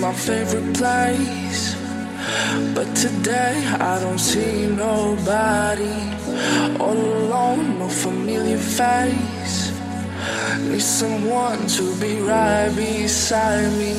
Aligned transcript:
my 0.00 0.12
favorite 0.14 0.74
place. 0.74 1.76
But 2.74 2.88
today 2.96 3.56
I 3.78 4.00
don't 4.00 4.18
see 4.18 4.66
nobody. 4.66 5.98
All 6.80 6.96
alone, 6.96 7.78
no 7.78 7.88
familiar 7.88 8.56
face. 8.56 9.72
Need 10.58 10.80
someone 10.80 11.66
to 11.76 11.84
be 12.00 12.16
right 12.20 12.72
beside 12.74 13.70
me. 13.76 13.94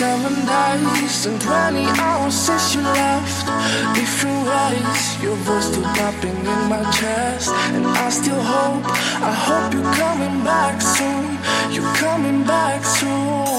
Seven 0.00 0.34
days 0.48 1.26
and 1.26 1.40
20 1.40 1.84
hours 2.00 2.34
since 2.34 2.74
you 2.74 2.80
left. 2.80 3.46
Different 3.94 4.40
ways, 4.48 5.22
your 5.22 5.36
voice 5.44 5.66
still 5.66 5.84
popping 6.00 6.38
in 6.52 6.60
my 6.72 6.82
chest. 6.96 7.50
And 7.76 7.86
I 7.86 8.08
still 8.08 8.40
hope, 8.40 8.84
I 9.20 9.32
hope 9.46 9.74
you're 9.74 9.94
coming 10.00 10.44
back 10.44 10.80
soon. 10.80 11.26
You're 11.74 11.94
coming 11.96 12.42
back 12.44 12.82
soon. 12.84 13.49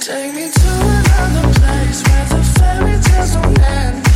Take 0.00 0.32
me 0.32 0.48
to 0.50 0.70
another 0.70 1.52
place 1.60 2.02
where 2.08 2.24
the 2.24 2.42
fairy 2.58 2.98
tales 3.02 3.34
don't 3.34 3.58
end. 3.60 4.09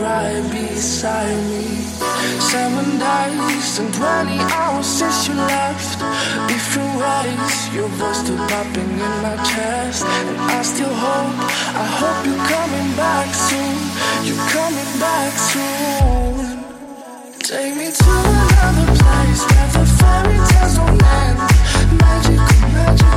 right 0.00 0.42
beside 0.50 1.36
me. 1.50 1.64
Seven 2.40 2.98
days 2.98 3.78
and 3.78 3.92
20 3.94 4.38
hours 4.54 4.86
since 4.86 5.28
you 5.28 5.34
left. 5.34 5.98
Different 6.48 6.94
ways, 6.98 7.74
your 7.74 7.88
voice 7.98 8.18
still 8.18 8.36
popping 8.48 8.90
in 8.90 9.14
my 9.22 9.36
chest. 9.44 10.04
And 10.04 10.38
I 10.38 10.62
still 10.62 10.94
hope, 10.94 11.36
I 11.74 11.86
hope 12.00 12.26
you're 12.26 12.46
coming 12.54 12.90
back 12.96 13.28
soon. 13.34 13.76
You're 14.26 14.46
coming 14.50 14.92
back 14.98 15.32
soon. 15.52 16.64
Take 17.38 17.76
me 17.76 17.90
to 17.90 18.10
another 18.30 18.88
place 18.98 19.42
where 19.48 19.68
the 19.74 19.84
fairy 19.98 20.38
tales 20.48 20.74
don't 20.76 21.02
end. 21.02 21.38
Magical, 22.00 22.68
magical. 22.72 23.13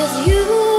Cause 0.00 0.26
you 0.26 0.69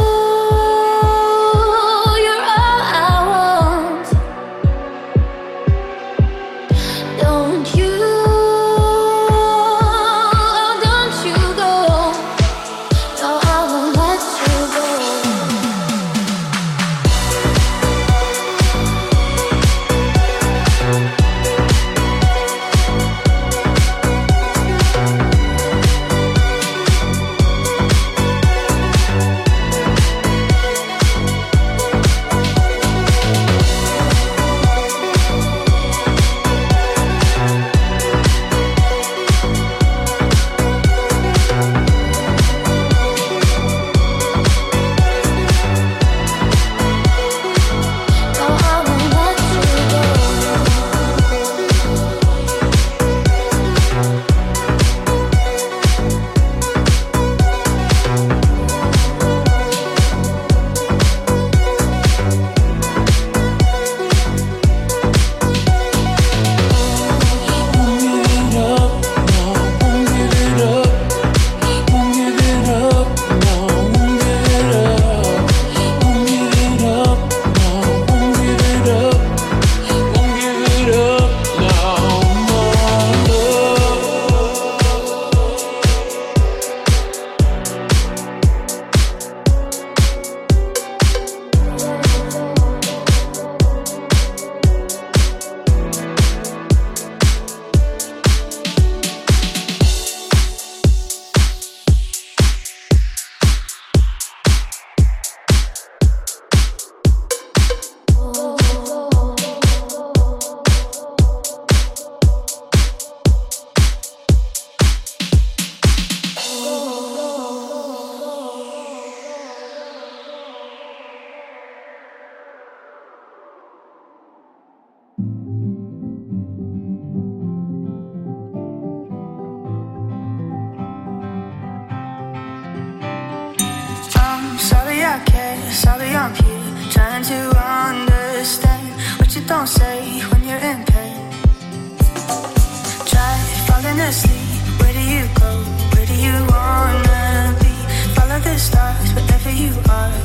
where 144.12 144.92
do 144.92 145.00
you 145.00 145.24
go? 145.40 145.52
Where 145.94 146.06
do 146.06 146.14
you 146.14 146.36
wanna 146.52 147.56
be? 147.62 147.72
Follow 148.16 148.40
the 148.40 148.58
stars 148.60 149.10
wherever 149.16 149.52
you 149.52 149.72
are. 149.88 150.20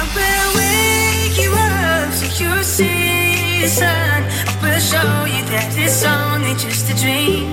I 0.00 0.04
will 0.16 0.48
wake 0.56 1.36
you 1.36 1.52
up 1.52 2.12
so 2.14 2.26
you 2.40 2.62
see 2.62 3.60
the 3.60 3.68
sun. 3.68 4.22
I 4.48 4.54
will 4.62 4.80
show 4.80 5.10
you 5.34 5.42
that 5.52 5.68
it's 5.76 6.02
only 6.04 6.54
just 6.56 6.88
a 6.92 6.96
dream. 7.02 7.44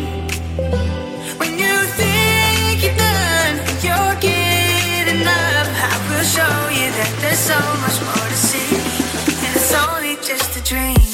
When 1.37 1.59
you 1.59 1.75
think 1.99 2.83
you're 2.83 2.95
done, 2.95 3.55
you're 3.83 4.15
getting 4.23 5.27
up. 5.27 5.67
I 5.91 5.97
will 6.07 6.27
show 6.35 6.55
you 6.79 6.87
that 6.99 7.11
there's 7.19 7.43
so 7.51 7.59
much 7.83 7.97
more 8.07 8.29
to 8.33 8.39
see, 8.47 8.71
and 9.43 9.51
it's 9.57 9.73
only 9.73 10.15
just 10.23 10.55
a 10.55 10.63
dream. 10.63 11.12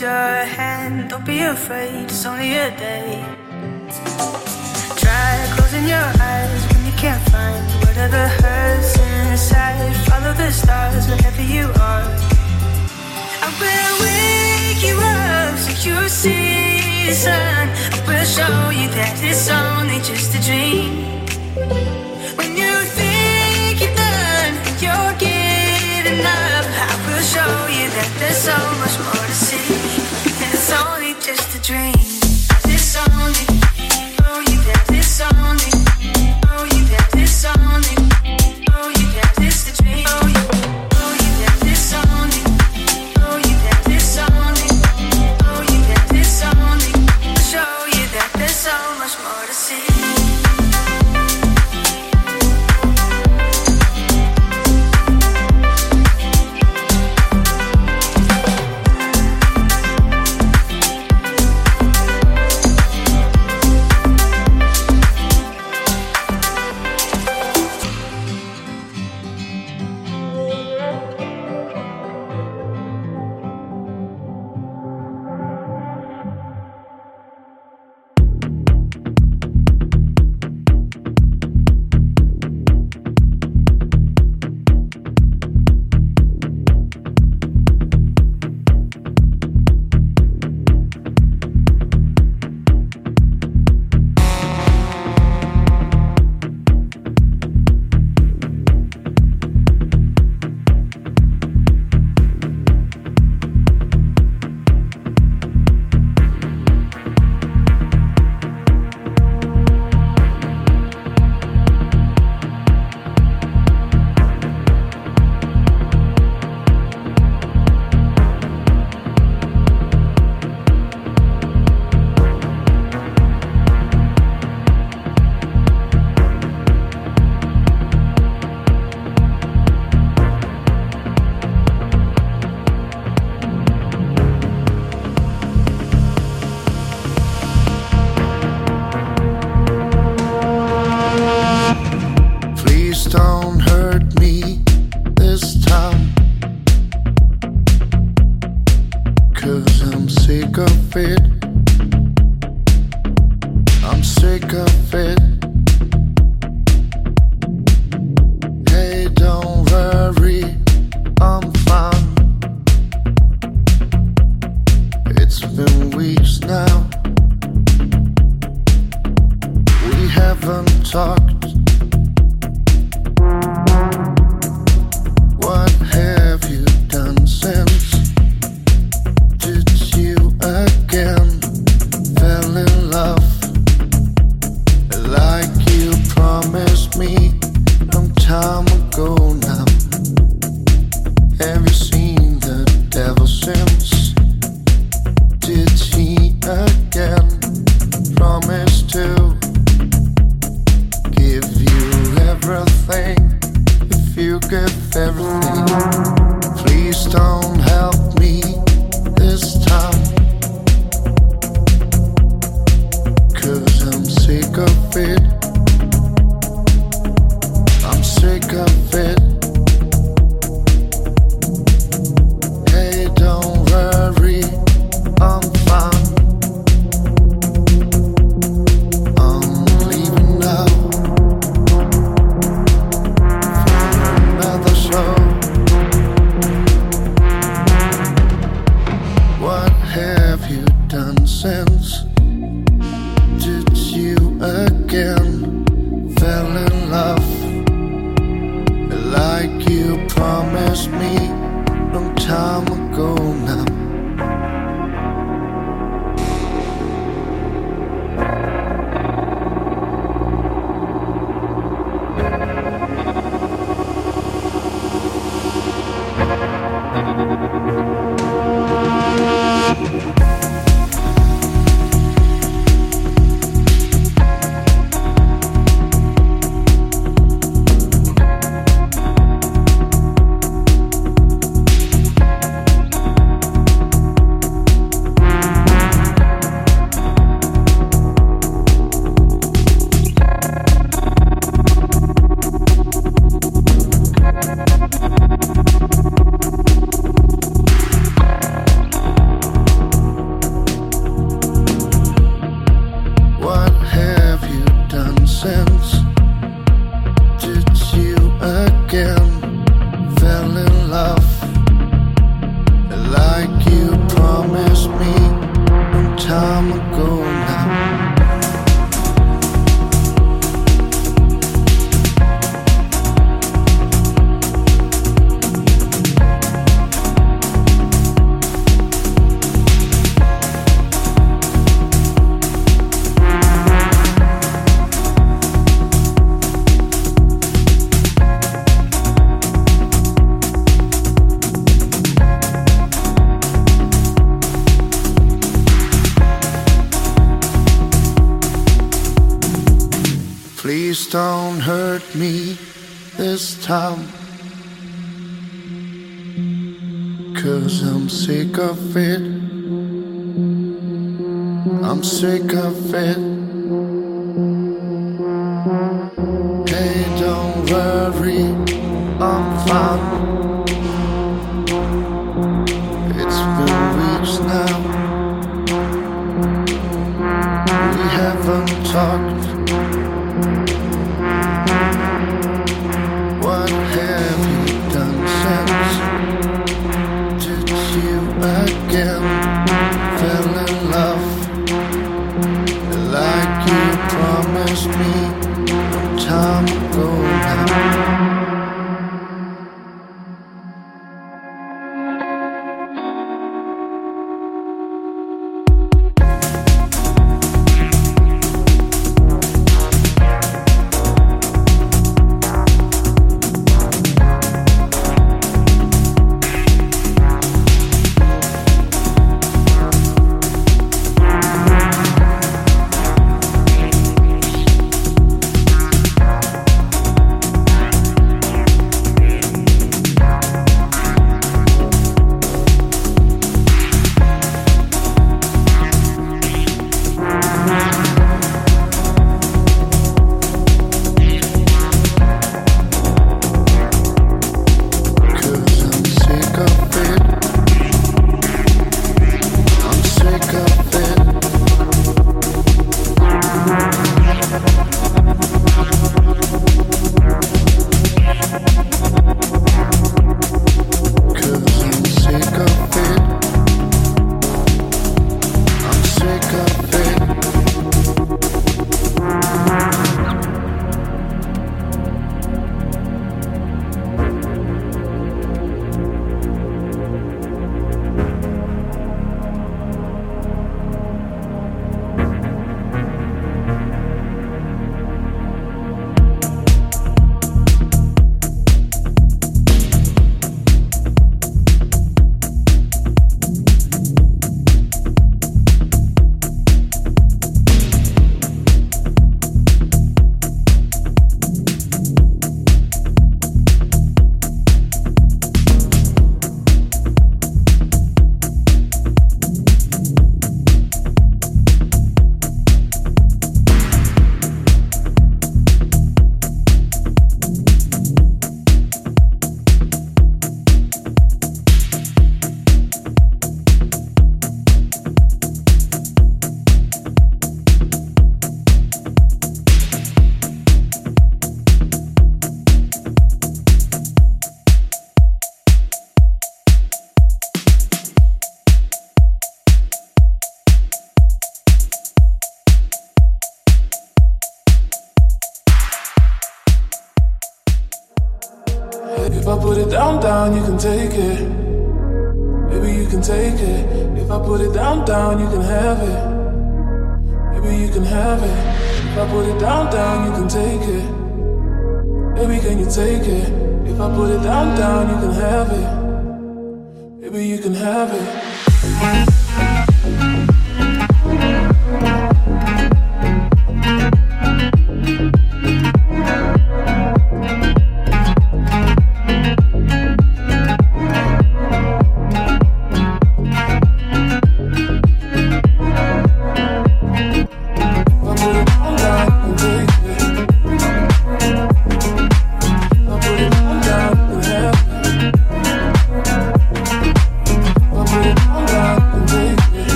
Your 0.00 0.44
hand. 0.44 1.10
Don't 1.10 1.24
be 1.24 1.40
afraid, 1.40 2.04
it's 2.04 2.24
only 2.24 2.54
a 2.54 2.70
day. 2.76 3.24
Try 5.02 5.32
closing 5.56 5.88
your 5.88 6.08
eyes 6.20 6.62
when 6.70 6.86
you 6.86 6.92
can't 6.92 7.22
find 7.30 7.64
whatever 7.84 8.28
hurts 8.28 8.96
inside. 8.98 9.94
Follow 10.06 10.32
the 10.34 10.52
stars 10.52 11.08
wherever 11.08 11.42
you 11.42 11.66
are. 11.90 12.06
I 13.42 13.48
will 13.58 13.94
wake 14.04 14.82
you 14.86 14.96
up 15.00 15.58
so 15.58 15.70
you 15.88 16.08
see 16.08 17.06
the 17.08 17.14
sun. 17.14 17.68
I 17.90 17.98
will 18.06 18.24
show 18.24 18.70
you 18.70 18.88
that 18.98 19.18
it's 19.20 19.50
only 19.50 19.98
just 19.98 20.30
a 20.38 20.40
dream. 20.46 20.92
When 22.38 22.56
you 22.56 22.74
think 22.98 23.80
you're 23.82 23.96
done, 23.96 24.54
you're 24.78 25.14
getting 25.18 26.20
up. 26.22 26.64
I 26.86 26.96
will 27.06 27.24
show 27.34 27.52
you 27.76 27.86
that 27.96 28.10
there's 28.20 28.38
so 28.46 28.56
much 28.78 28.96
more 29.02 29.27
dream. 31.68 31.97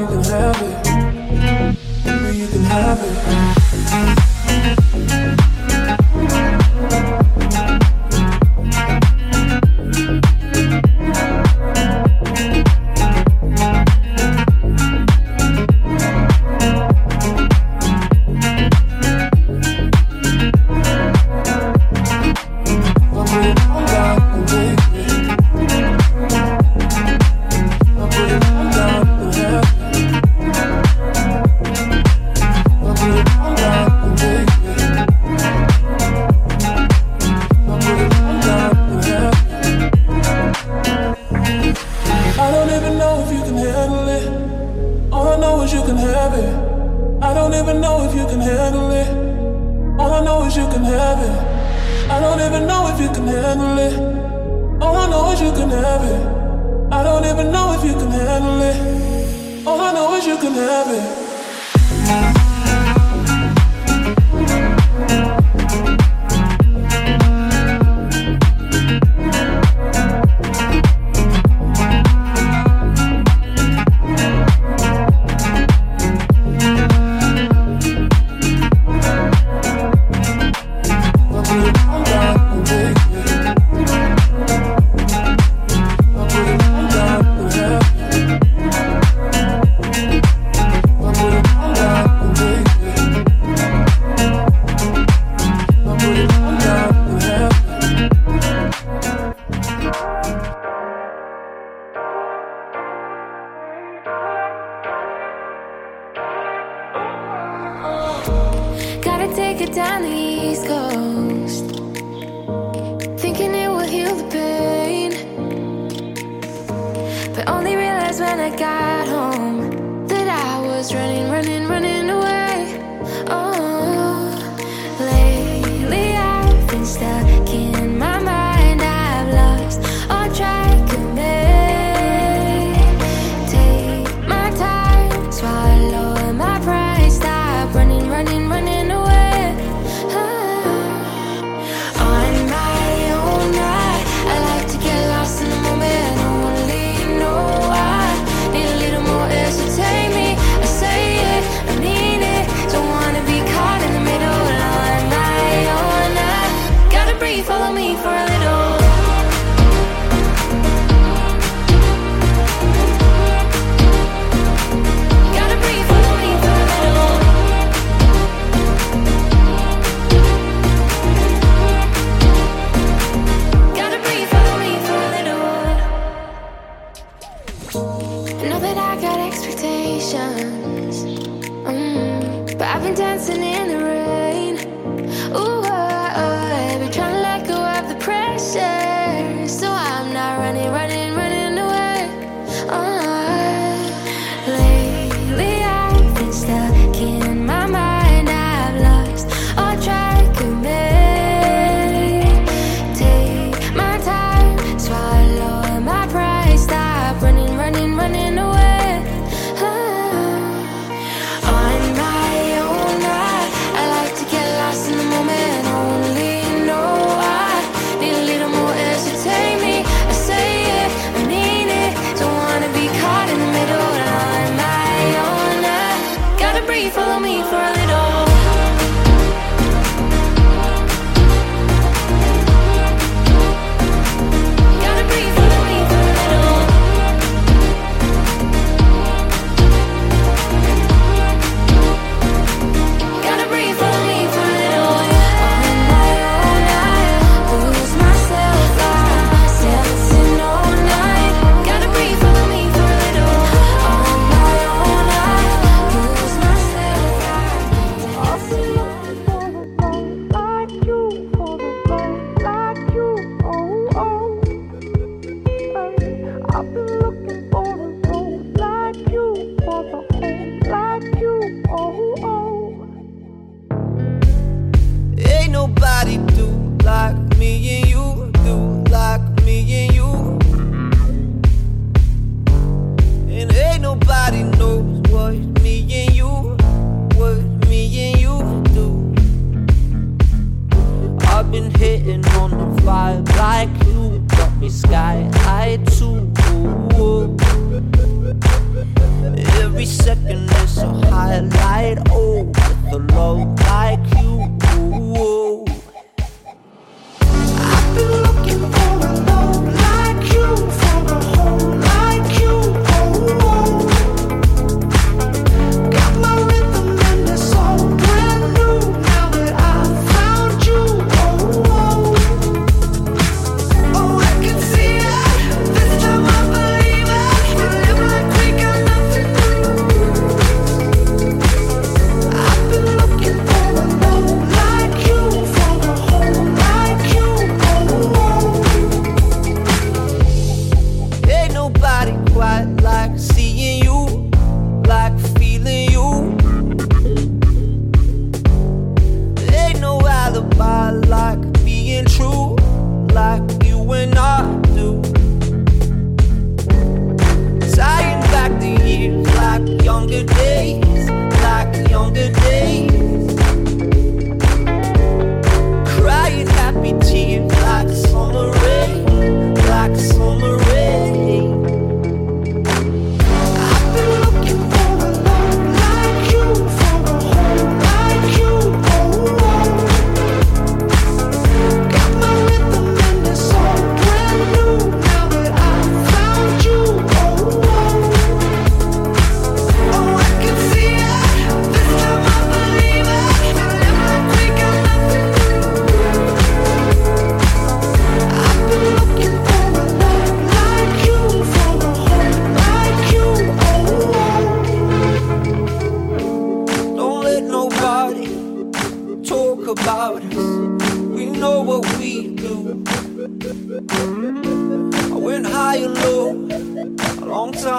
You 0.00 0.06
can 0.06 0.24
have 0.24 0.62
it. 0.62 0.86
Maybe 2.06 2.38
you 2.38 2.48
can 2.48 2.62
have 2.64 2.98
it. 3.02 4.29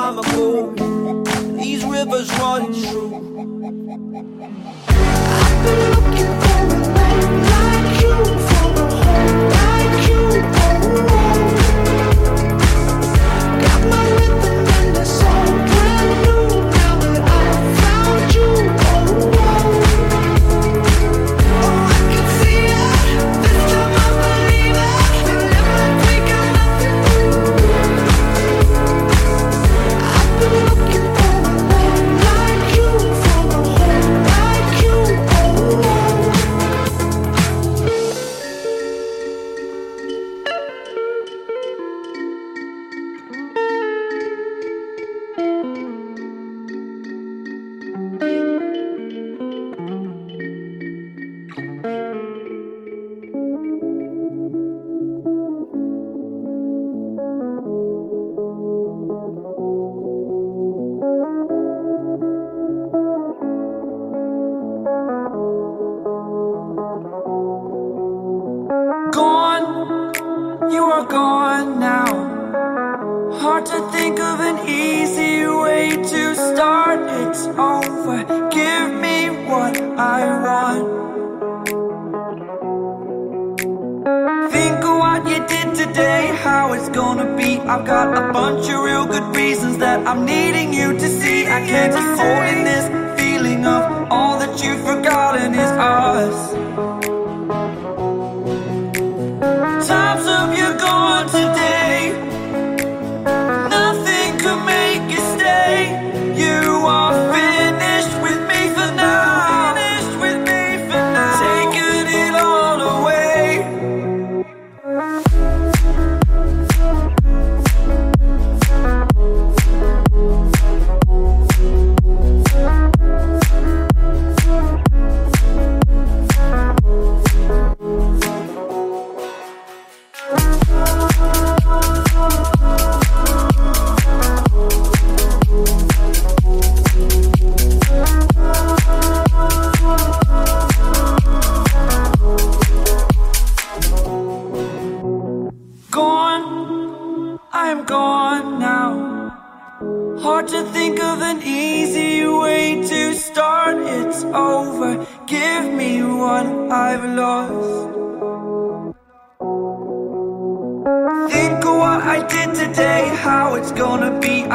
time 0.02 0.18
ago. 0.18 0.74
These 1.58 1.86
rivers 1.86 2.30
run 2.40 2.74
true. 2.74 3.12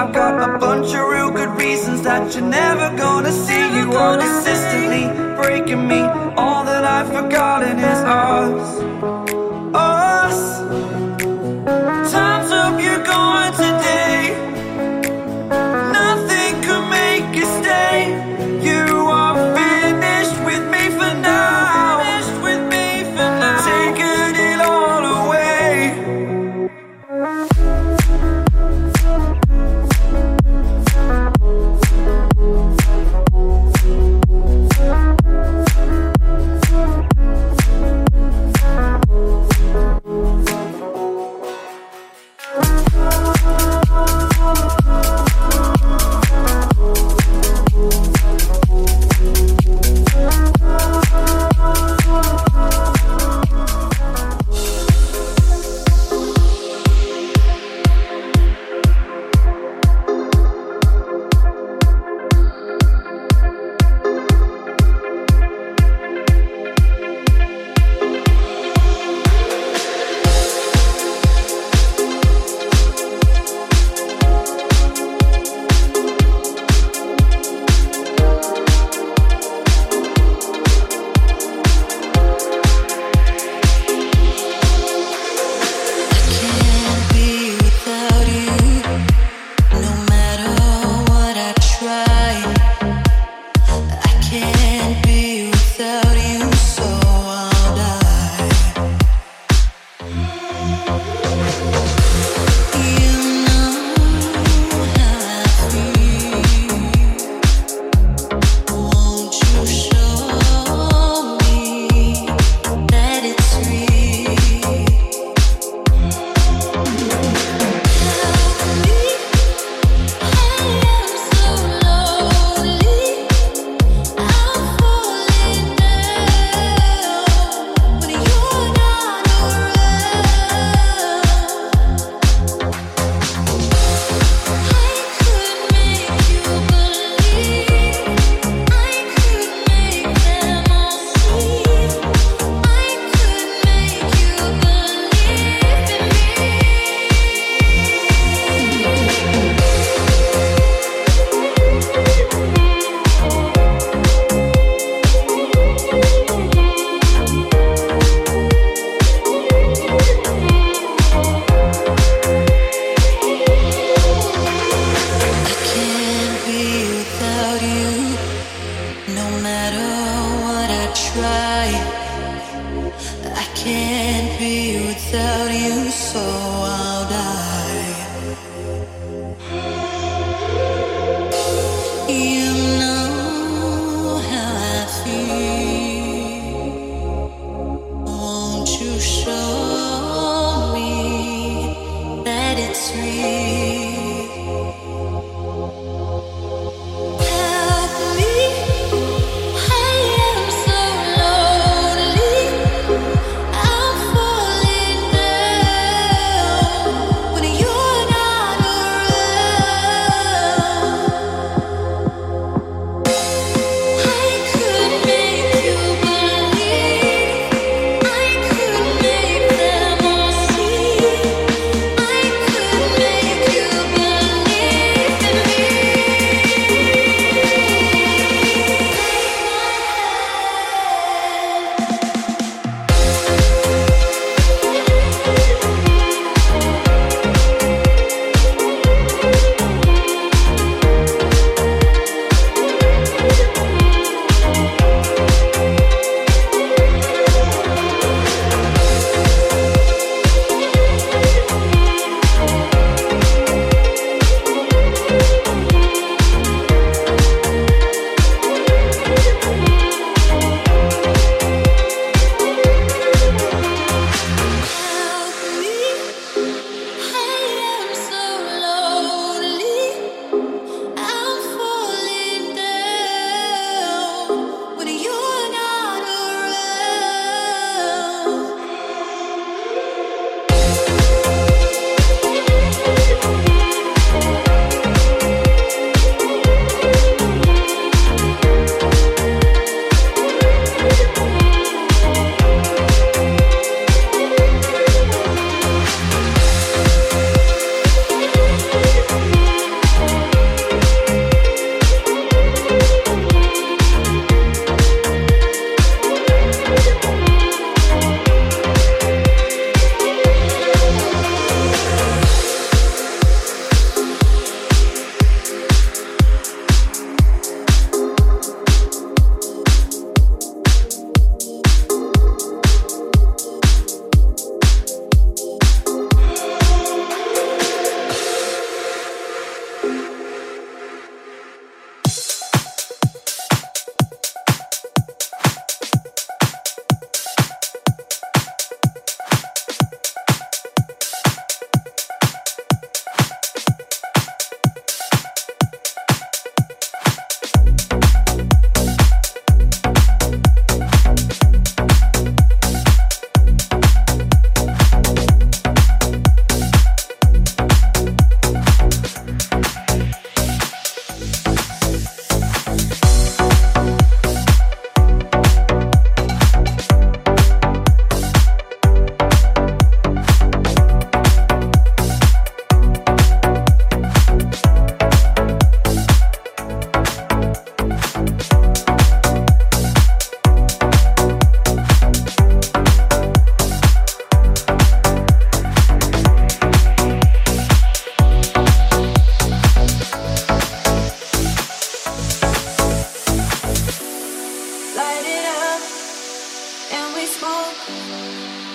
I've 0.06 0.12
got 0.12 0.54
a 0.54 0.58
bunch 0.58 0.94
of 0.94 1.08
real 1.08 1.32
good 1.32 1.48
reasons 1.58 2.02
that 2.02 2.32
you're 2.32 2.44
never 2.44 2.96
gonna 2.96 3.32
see. 3.32 3.76
You 3.76 3.92
are 3.94 4.16
consistently 4.16 5.08
breaking 5.34 5.88
me. 5.88 5.98
All 6.36 6.64
that 6.64 6.84
I've 6.84 7.08
forgotten 7.08 7.80
is 7.80 7.98
ours. 8.04 9.15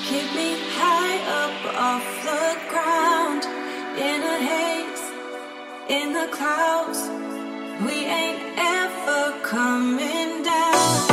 Keep 0.09 0.35
me 0.35 0.49
high 0.77 1.17
up 1.43 1.57
off 1.89 2.07
the 2.29 2.45
ground. 2.71 3.43
In 4.09 4.19
a 4.35 4.37
haze, 4.51 5.05
in 5.89 6.13
the 6.13 6.27
clouds. 6.31 7.01
We 7.85 8.05
ain't 8.05 8.41
ever 8.57 9.39
coming 9.43 10.43
down. 10.43 11.10